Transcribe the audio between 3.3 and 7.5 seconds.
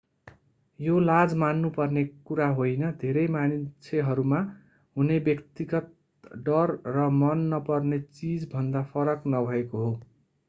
मान्छेहरूमा हुने व्यक्तिगत डर र मन